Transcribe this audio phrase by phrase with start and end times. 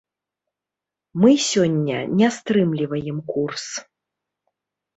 [1.23, 3.65] Мы сёння не стрымліваем курс.